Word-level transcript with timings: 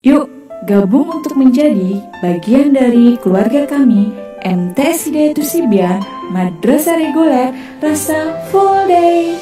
Yuk, 0.00 0.32
gabung 0.64 1.12
untuk 1.20 1.36
menjadi 1.36 2.00
bagian 2.24 2.72
dari 2.72 3.20
keluarga 3.20 3.68
kami 3.68 4.08
MTSD 4.40 5.36
Tusibian 5.36 6.00
Madrasah 6.32 6.96
Reguler 6.96 7.52
Rasa 7.84 8.32
Full 8.48 8.88
Day. 8.88 9.36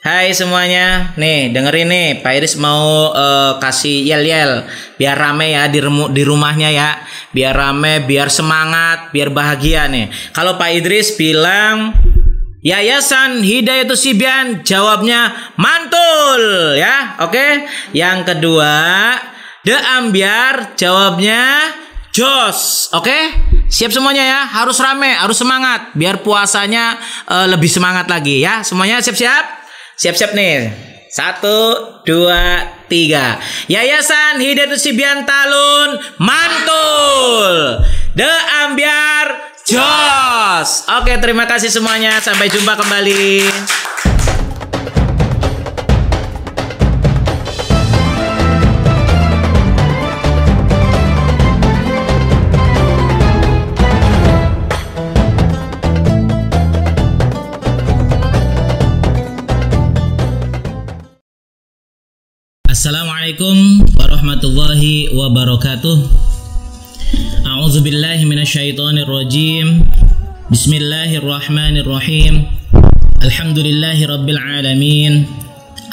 Hai 0.00 0.32
semuanya, 0.32 1.12
nih 1.20 1.52
dengerin 1.52 1.92
nih, 1.92 2.08
Pak 2.24 2.32
Iris 2.40 2.56
mau 2.56 3.12
uh, 3.12 3.60
kasih 3.60 4.08
yel-yel 4.08 4.64
biar 4.96 5.20
rame 5.20 5.52
ya 5.52 5.68
di, 5.68 5.84
remu, 5.84 6.08
di 6.08 6.24
rumahnya 6.24 6.72
ya, 6.72 7.04
biar 7.36 7.52
rame, 7.52 8.00
biar 8.08 8.32
semangat, 8.32 9.12
biar 9.12 9.28
bahagia 9.28 9.92
nih. 9.92 10.08
Kalau 10.32 10.56
Pak 10.56 10.72
Idris 10.72 11.12
bilang 11.20 11.92
Yayasan 12.68 13.40
Hidayatul 13.40 13.96
Sibian 13.96 14.60
jawabnya 14.60 15.32
mantul 15.56 16.76
ya. 16.76 17.16
Oke. 17.24 17.64
Yang 17.96 18.28
kedua, 18.28 18.76
The 19.64 19.76
Ambiar 19.96 20.76
jawabnya 20.76 21.72
jos. 22.12 22.92
Oke? 22.92 23.32
Siap 23.72 23.88
semuanya 23.88 24.20
ya. 24.20 24.40
Harus 24.44 24.76
rame, 24.84 25.16
harus 25.16 25.40
semangat 25.40 25.96
biar 25.96 26.20
puasanya 26.20 27.00
uh, 27.24 27.48
lebih 27.48 27.72
semangat 27.72 28.04
lagi 28.04 28.44
ya. 28.44 28.60
Semuanya 28.60 29.00
siap-siap? 29.00 29.44
Siap-siap 29.96 30.36
nih. 30.36 30.68
Satu, 31.08 31.72
dua, 32.04 32.68
tiga. 32.84 33.40
Yayasan 33.64 34.44
Hidayatul 34.44 34.76
Sibian 34.76 35.24
Talun 35.24 35.96
mantul. 36.20 37.80
The 38.12 38.28
Ambiar 38.68 39.47
Jos. 39.68 40.88
Oke, 40.88 41.12
terima 41.20 41.44
kasih 41.44 41.68
semuanya. 41.68 42.16
Sampai 42.24 42.48
jumpa 42.48 42.72
kembali. 42.72 43.44
Assalamualaikum 62.72 63.84
warahmatullahi 64.00 65.12
wabarakatuh. 65.12 66.27
أعوذ 67.16 67.80
بالله 67.80 68.24
من 68.24 68.38
الشيطان 68.38 68.98
الرجيم. 68.98 69.88
بسم 70.52 70.72
الله 70.74 71.16
الرحمن 71.16 71.76
الرحيم. 71.76 72.34
الحمد 73.24 73.58
لله 73.58 74.06
رب 74.06 74.28
العالمين. 74.28 75.24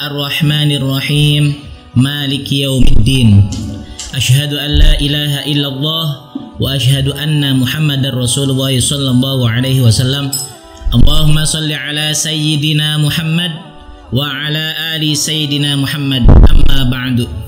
الرحمن 0.02 0.70
الرحيم. 0.76 1.54
مالك 1.96 2.52
يوم 2.52 2.84
الدين. 2.84 3.48
أشهد 4.14 4.52
أن 4.54 4.70
لا 4.76 5.00
إله 5.00 5.32
إلا 5.48 5.68
الله 5.68 6.06
وأشهد 6.60 7.08
أن 7.08 7.56
محمد 7.56 8.06
رسول 8.06 8.50
الله 8.50 8.80
صلى 8.80 9.10
الله 9.10 9.50
عليه 9.50 9.80
وسلم. 9.80 10.30
اللهم 10.94 11.44
صل 11.44 11.72
على 11.72 12.12
سيدنا 12.12 12.96
محمد 13.00 13.52
وعلى 14.12 14.96
آل 14.96 15.16
سيدنا 15.16 15.76
محمد. 15.76 16.28
أما 16.28 16.78
بعد. 16.92 17.45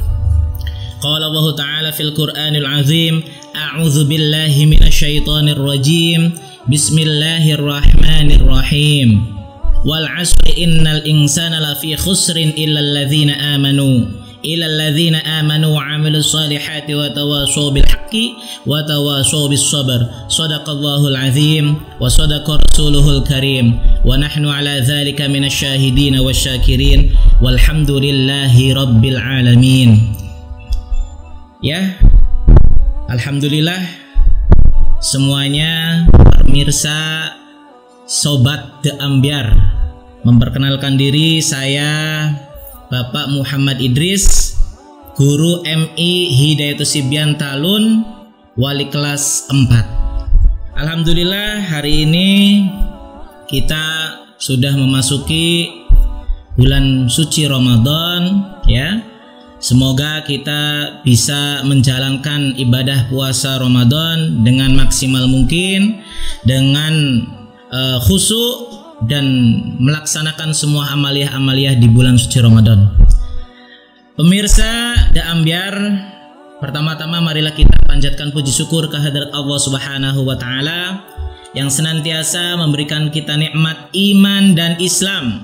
قال 1.02 1.22
الله 1.22 1.56
تعالى 1.56 1.92
في 1.92 2.02
القرآن 2.02 2.56
العظيم 2.56 3.22
أعوذ 3.56 4.08
بالله 4.08 4.66
من 4.66 4.82
الشيطان 4.82 5.48
الرجيم. 5.48 6.32
بسم 6.72 6.98
الله 6.98 7.52
الرحمن 7.52 8.32
الرحيم. 8.32 9.26
والعصر 9.86 10.36
إن 10.58 10.86
الإنسان 10.86 11.62
لفي 11.62 11.96
خسر 11.96 12.36
إلا 12.36 12.80
الذين 12.80 13.30
آمنوا. 13.30 14.00
إلى 14.44 14.66
الذين 14.66 15.14
آمنوا 15.14 15.76
وعملوا 15.76 16.18
الصالحات 16.18 16.90
وتواصوا 16.90 17.70
بالحق 17.70 18.14
وتواصوا 18.66 19.48
بالصبر. 19.48 20.06
صدق 20.28 20.70
الله 20.70 21.08
العظيم 21.08 21.74
وصدق 22.00 22.50
رسوله 22.50 23.18
الكريم. 23.18 23.78
ونحن 24.04 24.46
على 24.46 24.82
ذلك 24.86 25.22
من 25.22 25.44
الشاهدين 25.44 26.18
والشاكرين. 26.18 27.14
والحمد 27.42 27.90
لله 27.90 28.74
رب 28.74 29.04
العالمين. 29.04 30.27
Ya. 31.62 31.98
Alhamdulillah 33.08 33.80
semuanya 35.00 36.04
pemirsa 36.38 37.32
Sobat 38.04 38.84
The 38.84 39.00
Ambiar 39.00 39.48
memperkenalkan 40.24 41.00
diri 41.00 41.40
saya 41.40 42.28
Bapak 42.92 43.32
Muhammad 43.32 43.80
Idris 43.80 44.56
Guru 45.16 45.64
MI 45.64 46.36
Hidayatul 46.36 46.88
Sibian 46.88 47.40
Talun 47.40 48.04
Wali 48.60 48.92
kelas 48.92 49.48
4 49.48 50.76
Alhamdulillah 50.76 51.64
hari 51.64 52.04
ini 52.04 52.28
kita 53.48 53.84
sudah 54.36 54.76
memasuki 54.76 55.68
bulan 56.60 57.08
suci 57.08 57.48
Ramadan 57.48 58.44
ya 58.68 59.17
Semoga 59.58 60.22
kita 60.22 60.62
bisa 61.02 61.66
menjalankan 61.66 62.54
ibadah 62.54 63.10
puasa 63.10 63.58
Ramadan 63.58 64.46
dengan 64.46 64.78
maksimal 64.78 65.26
mungkin, 65.26 65.98
dengan 66.46 67.26
uh, 67.74 67.98
khusyuk 68.06 68.70
dan 69.10 69.26
melaksanakan 69.82 70.54
semua 70.54 70.86
amaliah-amaliah 70.94 71.74
di 71.74 71.90
bulan 71.90 72.14
suci 72.14 72.38
Ramadan. 72.38 72.86
Pemirsa 74.14 74.94
da 75.10 75.34
ambiar, 75.34 75.74
pertama-tama 76.62 77.18
marilah 77.18 77.54
kita 77.54 77.82
panjatkan 77.82 78.30
puji 78.30 78.54
syukur 78.54 78.86
kehadirat 78.86 79.34
Allah 79.34 79.58
Subhanahu 79.58 80.22
wa 80.22 80.38
taala 80.38 81.02
yang 81.50 81.66
senantiasa 81.66 82.54
memberikan 82.54 83.10
kita 83.10 83.34
nikmat 83.34 83.90
iman 83.90 84.54
dan 84.54 84.78
Islam 84.78 85.42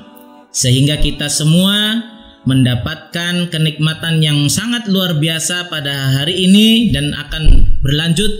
sehingga 0.54 1.02
kita 1.02 1.26
semua 1.26 1.98
mendapatkan 2.44 3.48
kenikmatan 3.48 4.20
yang 4.20 4.48
sangat 4.52 4.84
luar 4.88 5.16
biasa 5.16 5.72
pada 5.72 6.20
hari 6.20 6.44
ini 6.44 6.92
dan 6.92 7.16
akan 7.16 7.64
berlanjut 7.80 8.30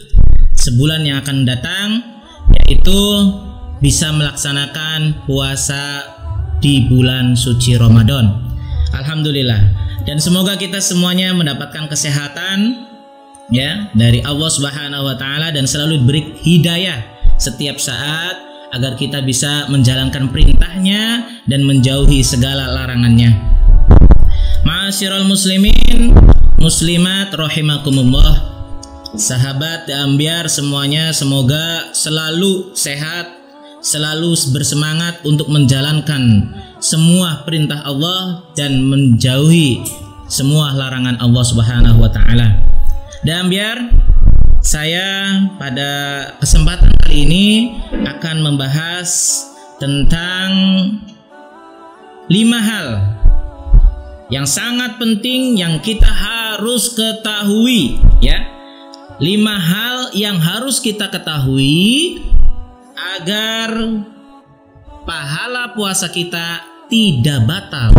sebulan 0.54 1.04
yang 1.04 1.20
akan 1.24 1.48
datang 1.48 1.88
yaitu 2.64 3.00
bisa 3.80 4.12
melaksanakan 4.12 5.24
puasa 5.28 6.04
di 6.60 6.88
bulan 6.88 7.36
suci 7.36 7.76
Ramadan. 7.76 8.28
Alhamdulillah. 8.96 9.84
Dan 10.04 10.20
semoga 10.20 10.60
kita 10.60 10.84
semuanya 10.84 11.32
mendapatkan 11.32 11.88
kesehatan 11.88 12.88
ya 13.48 13.88
dari 13.96 14.20
Allah 14.20 14.48
Subhanahu 14.52 15.04
wa 15.04 15.16
taala 15.16 15.48
dan 15.52 15.64
selalu 15.64 16.00
diberi 16.04 16.22
hidayah 16.44 17.00
setiap 17.40 17.80
saat 17.80 18.36
agar 18.72 18.96
kita 19.00 19.24
bisa 19.24 19.70
menjalankan 19.72 20.28
perintahnya 20.28 21.24
dan 21.48 21.64
menjauhi 21.64 22.20
segala 22.20 22.68
larangannya. 22.68 23.63
Ma'asyiral 24.84 25.24
muslimin, 25.24 26.12
muslimat 26.60 27.32
rahimakumullah. 27.32 28.36
Sahabat 29.16 29.88
ambiar 29.88 30.44
semuanya 30.44 31.08
semoga 31.08 31.88
selalu 31.96 32.76
sehat, 32.76 33.32
selalu 33.80 34.36
bersemangat 34.52 35.24
untuk 35.24 35.48
menjalankan 35.48 36.52
semua 36.84 37.48
perintah 37.48 37.80
Allah 37.80 38.44
dan 38.52 38.84
menjauhi 38.84 39.88
semua 40.28 40.76
larangan 40.76 41.16
Allah 41.16 41.44
Subhanahu 41.48 42.04
wa 42.04 42.12
taala. 42.12 42.60
Dan 43.24 43.48
biar 43.48 43.88
saya 44.60 45.32
pada 45.56 46.28
kesempatan 46.44 46.92
kali 47.00 47.24
ini 47.24 47.46
akan 48.04 48.36
membahas 48.52 49.08
tentang 49.80 50.52
lima 52.28 52.60
hal 52.60 53.23
yang 54.32 54.48
sangat 54.48 54.96
penting 54.96 55.60
yang 55.60 55.80
kita 55.84 56.08
harus 56.08 56.96
ketahui 56.96 58.00
ya. 58.24 58.52
Lima 59.22 59.54
hal 59.54 60.10
yang 60.16 60.42
harus 60.42 60.82
kita 60.82 61.06
ketahui 61.06 62.18
agar 62.94 63.70
pahala 65.06 65.70
puasa 65.76 66.10
kita 66.10 66.66
tidak 66.90 67.46
batal 67.46 67.94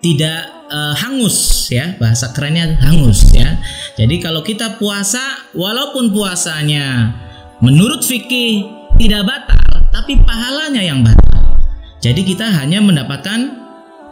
tidak 0.00 0.48
uh, 0.72 0.96
hangus 0.96 1.68
ya. 1.68 1.94
Bahasa 2.00 2.32
kerennya 2.32 2.80
hangus 2.80 3.28
ya. 3.36 3.60
Jadi 4.00 4.16
kalau 4.20 4.40
kita 4.40 4.80
puasa 4.80 5.52
walaupun 5.52 6.10
puasanya 6.10 7.12
menurut 7.60 8.00
fikih 8.00 8.64
tidak 8.96 9.28
batal 9.28 9.84
tapi 9.92 10.16
pahalanya 10.24 10.80
yang 10.80 11.04
batal. 11.04 11.60
Jadi 12.00 12.24
kita 12.24 12.48
hanya 12.48 12.80
mendapatkan 12.80 13.59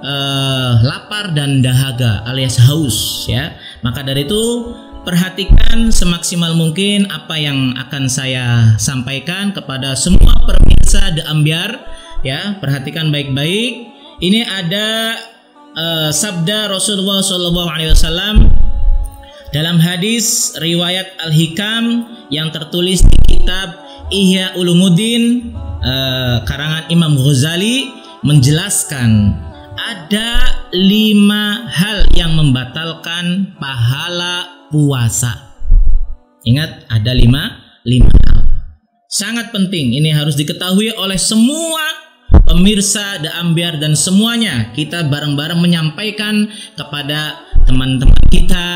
uh, 0.02 0.72
lapar 0.82 1.34
dan 1.34 1.62
dahaga 1.62 2.22
alias 2.26 2.58
haus 2.58 3.26
ya. 3.26 3.54
Maka 3.82 4.02
dari 4.02 4.26
itu 4.26 4.74
perhatikan 5.02 5.88
semaksimal 5.88 6.52
mungkin 6.58 7.08
apa 7.08 7.38
yang 7.38 7.74
akan 7.78 8.10
saya 8.10 8.76
sampaikan 8.76 9.54
kepada 9.54 9.94
semua 9.94 10.34
pemirsa 10.44 11.14
The 11.14 11.24
Ambiar 11.26 11.78
ya. 12.22 12.58
Perhatikan 12.58 13.10
baik-baik. 13.14 13.96
Ini 14.18 14.42
ada 14.42 15.14
uh, 15.78 16.10
sabda 16.10 16.66
Rasulullah 16.70 17.22
Shallallahu 17.22 17.70
Alaihi 17.70 17.94
Wasallam 17.94 18.50
dalam 19.54 19.80
hadis 19.80 20.52
riwayat 20.60 21.16
Al-Hikam 21.22 22.04
yang 22.28 22.52
tertulis 22.52 23.00
di 23.00 23.18
kitab 23.24 23.80
Ihya 24.12 24.58
Ulumuddin 24.58 25.54
uh, 25.80 26.44
karangan 26.44 26.90
Imam 26.90 27.16
Ghazali 27.16 27.88
menjelaskan 28.26 29.38
ada 29.88 30.30
lima 30.76 31.64
hal 31.72 32.04
yang 32.12 32.36
membatalkan 32.36 33.56
pahala 33.56 34.68
puasa. 34.68 35.56
Ingat 36.44 36.92
ada 36.92 37.16
lima 37.16 37.56
lima 37.88 38.12
hal. 38.28 38.38
Sangat 39.08 39.48
penting 39.48 39.96
ini 39.96 40.12
harus 40.12 40.36
diketahui 40.36 40.92
oleh 40.92 41.16
semua 41.16 41.80
pemirsa 42.44 43.16
The 43.24 43.32
Ambiar 43.40 43.80
dan 43.80 43.96
semuanya 43.96 44.76
kita 44.76 45.08
bareng-bareng 45.08 45.56
menyampaikan 45.56 46.52
kepada 46.76 47.48
teman-teman 47.64 48.20
kita, 48.28 48.68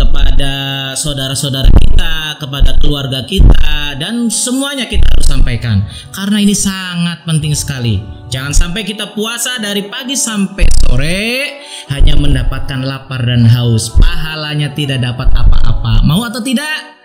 kepada 0.00 0.52
saudara-saudara 0.96 1.68
kita, 1.76 2.40
kepada 2.40 2.72
keluarga 2.80 3.20
kita 3.28 4.00
dan 4.00 4.32
semuanya 4.32 4.88
kita 4.88 5.04
harus 5.12 5.28
sampaikan 5.28 5.84
karena 6.16 6.40
ini 6.40 6.56
sangat 6.56 7.28
penting 7.28 7.52
sekali. 7.52 8.17
Jangan 8.28 8.52
sampai 8.52 8.84
kita 8.84 9.16
puasa 9.16 9.56
dari 9.56 9.88
pagi 9.88 10.12
sampai 10.12 10.68
sore 10.84 11.64
hanya 11.88 12.12
mendapatkan 12.12 12.84
lapar 12.84 13.24
dan 13.24 13.48
haus, 13.48 13.88
pahalanya 13.96 14.76
tidak 14.76 15.00
dapat 15.00 15.32
apa-apa. 15.32 16.04
Mau 16.04 16.20
atau 16.20 16.44
tidak? 16.44 17.00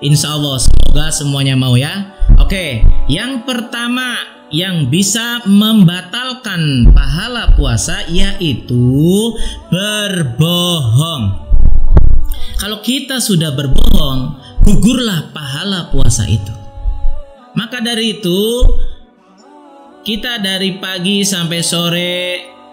Insya 0.00 0.32
Allah 0.32 0.56
semoga 0.64 1.12
semuanya 1.12 1.54
mau 1.60 1.76
ya. 1.76 2.16
Oke, 2.40 2.80
yang 3.04 3.44
pertama 3.44 4.16
yang 4.48 4.88
bisa 4.88 5.44
membatalkan 5.44 6.88
pahala 6.96 7.52
puasa 7.52 8.08
yaitu 8.08 9.36
berbohong. 9.68 11.24
Kalau 12.56 12.80
kita 12.80 13.20
sudah 13.20 13.52
berbohong, 13.52 14.40
gugurlah 14.64 15.28
pahala 15.36 15.92
puasa 15.92 16.24
itu. 16.24 16.54
Maka 17.52 17.84
dari 17.84 18.16
itu, 18.16 18.40
kita 20.02 20.42
dari 20.42 20.82
pagi 20.82 21.22
sampai 21.22 21.60
sore 21.62 22.14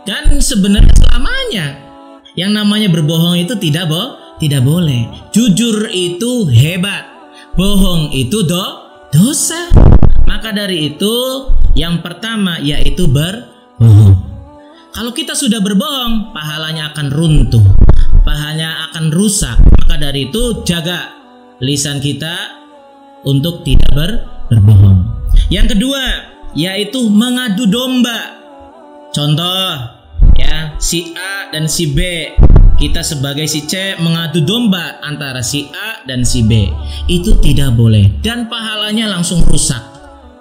dan 0.01 0.41
sebenarnya 0.41 0.93
selamanya 0.97 1.67
yang 2.33 2.57
namanya 2.57 2.89
berbohong 2.89 3.37
itu 3.37 3.53
tidak 3.61 3.85
boh, 3.85 4.17
tidak 4.41 4.65
boleh. 4.65 5.05
Jujur 5.29 5.93
itu 5.93 6.49
hebat, 6.49 7.05
bohong 7.53 8.09
itu 8.17 8.41
do 8.41 8.65
dosa. 9.13 9.69
Maka 10.25 10.53
dari 10.53 10.93
itu 10.93 11.13
yang 11.77 12.01
pertama 12.01 12.57
yaitu 12.61 13.05
berbohong. 13.05 14.17
Kalau 14.89 15.13
kita 15.13 15.37
sudah 15.37 15.61
berbohong, 15.61 16.33
pahalanya 16.33 16.97
akan 16.97 17.13
runtuh, 17.13 17.65
pahalanya 18.25 18.89
akan 18.89 19.13
rusak. 19.13 19.57
Maka 19.85 20.01
dari 20.01 20.33
itu 20.33 20.65
jaga 20.65 21.13
lisan 21.61 22.01
kita 22.01 22.57
untuk 23.21 23.61
tidak 23.61 23.91
ber 23.93 24.11
berbohong. 24.49 25.05
Yang 25.53 25.77
kedua 25.77 26.01
yaitu 26.53 27.09
mengadu 27.09 27.69
domba. 27.69 28.39
Contoh 29.09 29.73
ya 30.37 30.77
si 30.77 31.11
A 31.17 31.49
dan 31.49 31.65
si 31.65 31.91
B 31.91 31.99
kita 32.79 33.03
sebagai 33.03 33.43
si 33.49 33.67
C 33.67 33.99
mengadu 33.99 34.39
domba 34.45 35.03
antara 35.03 35.43
si 35.43 35.67
A 35.73 36.05
dan 36.07 36.23
si 36.23 36.45
B 36.47 36.71
itu 37.11 37.35
tidak 37.43 37.75
boleh 37.75 38.21
dan 38.23 38.47
pahalanya 38.47 39.11
langsung 39.11 39.43
rusak 39.43 39.81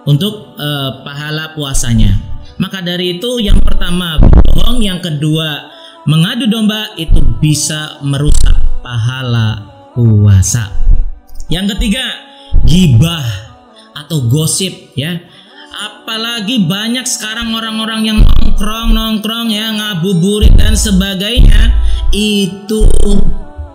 untuk 0.07 0.55
uh, 0.57 1.03
pahala 1.03 1.53
puasanya. 1.53 2.15
Maka 2.59 2.83
dari 2.83 3.19
itu 3.19 3.39
yang 3.39 3.59
pertama 3.63 4.19
bohong, 4.19 4.83
yang 4.83 4.99
kedua 5.03 5.69
mengadu 6.09 6.49
domba 6.49 6.95
itu 6.97 7.21
bisa 7.39 8.01
merusak 8.01 8.83
pahala 8.83 9.63
puasa. 9.93 10.73
Yang 11.53 11.77
ketiga 11.77 12.05
gibah 12.65 13.27
atau 13.95 14.25
gosip 14.27 14.95
ya. 14.95 15.19
Apalagi 15.79 16.67
banyak 16.67 17.07
sekarang 17.07 17.55
orang-orang 17.55 18.03
yang 18.03 18.19
nongkrong 18.19 18.91
nongkrong 18.91 19.47
ya 19.47 19.71
ngabuburit 19.71 20.51
dan 20.59 20.75
sebagainya. 20.75 21.71
Itu 22.11 22.83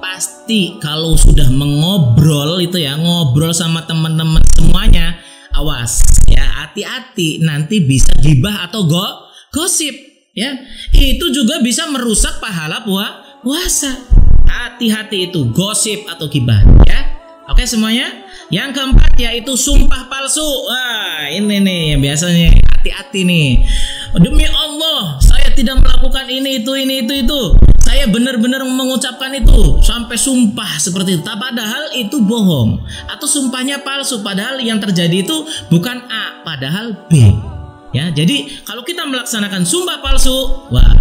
pasti 0.03 0.75
kalau 0.83 1.15
sudah 1.15 1.47
mengobrol 1.47 2.59
itu 2.59 2.75
ya 2.83 2.99
ngobrol 2.99 3.55
sama 3.55 3.87
teman-teman 3.87 4.43
semuanya 4.51 5.15
awas 5.55 6.03
ya 6.27 6.43
hati-hati. 6.43 7.39
Nanti 7.39 7.79
bisa 7.87 8.11
gibah 8.19 8.67
atau 8.67 8.83
go 8.83 9.31
gosip 9.55 9.95
ya. 10.35 10.59
Itu 10.91 11.31
juga 11.31 11.63
bisa 11.63 11.87
merusak 11.87 12.43
pahala 12.43 12.83
puasa. 12.83 13.95
Hati-hati 14.43 15.31
itu 15.31 15.47
gosip 15.55 16.03
atau 16.11 16.27
gibah 16.27 16.59
ya. 16.83 16.99
Oke 17.47 17.63
semuanya 17.63 18.22
yang 18.49 18.75
keempat 18.75 19.15
yaitu 19.19 19.53
sumpah 19.55 20.09
palsu 20.11 20.43
wah 20.43 21.29
ini 21.29 21.61
nih 21.61 21.85
biasanya 22.01 22.51
hati-hati 22.79 23.21
nih 23.23 23.49
demi 24.19 24.43
Allah 24.49 25.21
saya 25.23 25.51
tidak 25.55 25.79
melakukan 25.79 26.27
ini 26.27 26.63
itu 26.63 26.71
ini 26.75 27.07
itu 27.07 27.13
itu 27.23 27.41
saya 27.83 28.07
benar-benar 28.07 28.63
mengucapkan 28.65 29.29
itu 29.37 29.83
sampai 29.83 30.15
sumpah 30.15 30.79
seperti 30.79 31.19
itu. 31.19 31.23
Padahal 31.23 31.91
itu 31.93 32.17
bohong 32.23 32.79
atau 33.05 33.27
sumpahnya 33.29 33.83
palsu. 33.83 34.23
Padahal 34.25 34.57
yang 34.63 34.79
terjadi 34.79 35.21
itu 35.21 35.45
bukan 35.69 36.01
A, 36.07 36.41
padahal 36.41 37.05
B. 37.11 37.21
Ya, 37.93 38.09
jadi 38.09 38.49
kalau 38.65 38.81
kita 38.81 39.05
melaksanakan 39.05 39.67
sumpah 39.67 40.01
palsu, 40.01 40.33
wah, 40.73 40.95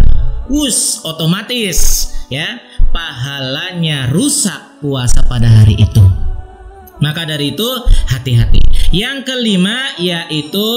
us 0.52 1.00
otomatis 1.06 2.12
ya 2.28 2.60
pahalanya 2.92 4.12
rusak 4.12 4.82
puasa 4.84 5.24
pada 5.24 5.48
hari 5.48 5.80
itu. 5.80 6.21
Maka 7.00 7.24
dari 7.24 7.56
itu 7.56 7.68
hati-hati. 8.12 8.60
Yang 8.92 9.32
kelima 9.32 9.96
yaitu 9.96 10.72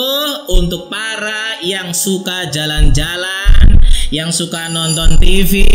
untuk 0.47 0.87
para 0.87 1.59
yang 1.59 1.91
suka 1.91 2.47
jalan-jalan 2.53 3.55
yang 4.13 4.29
suka 4.29 4.69
nonton 4.69 5.17
TV 5.17 5.65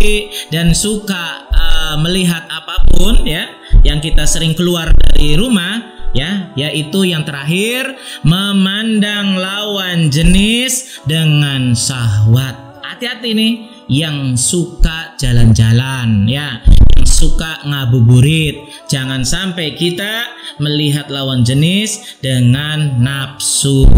dan 0.48 0.72
suka 0.72 1.50
uh, 1.50 1.96
melihat 2.00 2.46
apa 2.46 2.86
pun 2.88 3.26
ya 3.26 3.48
yang 3.82 3.98
kita 3.98 4.24
sering 4.28 4.54
keluar 4.54 4.92
dari 4.94 5.34
rumah 5.34 6.00
ya 6.14 6.54
yaitu 6.58 7.06
yang 7.06 7.22
terakhir 7.22 7.94
memandang 8.26 9.38
lawan 9.38 10.10
jenis 10.10 11.02
dengan 11.06 11.74
syahwat 11.74 12.82
hati-hati 12.82 13.30
nih 13.34 13.52
yang 13.90 14.34
suka 14.38 15.14
jalan-jalan 15.18 16.26
ya 16.26 16.62
suka 17.04 17.64
ngabuburit. 17.66 18.68
Jangan 18.88 19.22
sampai 19.24 19.76
kita 19.76 20.28
melihat 20.60 21.08
lawan 21.08 21.44
jenis 21.46 22.20
dengan 22.20 23.00
nafsu 23.00 23.88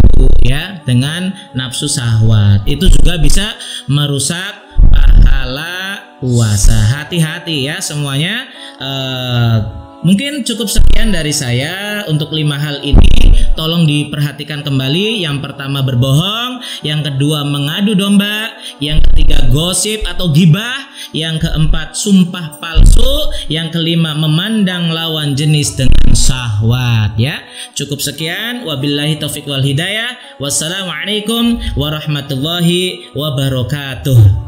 ya 0.42 0.82
dengan 0.86 1.32
nafsu 1.54 1.86
sahwat. 1.86 2.66
Itu 2.66 2.90
juga 2.90 3.18
bisa 3.18 3.54
merusak 3.90 4.62
pahala 4.90 6.18
puasa. 6.18 7.02
Hati-hati 7.02 7.66
ya 7.66 7.82
semuanya 7.82 8.46
uh, 8.78 9.81
mungkin 10.02 10.42
cukup 10.42 10.66
sekian 10.66 11.14
dari 11.14 11.30
saya 11.30 12.04
untuk 12.10 12.34
lima 12.34 12.58
hal 12.58 12.82
ini 12.82 13.52
tolong 13.54 13.86
diperhatikan 13.86 14.66
kembali 14.66 15.22
yang 15.22 15.38
pertama 15.38 15.80
berbohong 15.82 16.62
yang 16.82 17.00
kedua 17.06 17.46
mengadu 17.46 17.94
domba 17.94 18.54
yang 18.82 18.98
ketiga 19.10 19.46
gosip 19.50 20.02
atau 20.06 20.30
gibah 20.34 20.90
yang 21.14 21.38
keempat 21.38 21.94
sumpah 21.94 22.58
palsu 22.58 23.30
yang 23.46 23.70
kelima 23.70 24.14
memandang 24.14 24.90
lawan 24.90 25.34
jenis 25.38 25.78
dengan 25.78 26.14
syahwat 26.14 27.18
ya. 27.18 27.42
Cukup 27.74 27.98
sekian 28.00 28.64
wabillahi 28.64 29.18
taufik 29.18 29.44
wal 29.48 29.64
hidayah. 29.64 30.16
Wassalamualaikum 30.38 31.60
warahmatullahi 31.76 33.12
wabarakatuh. 33.12 34.41